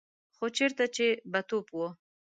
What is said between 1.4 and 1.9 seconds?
توپ و.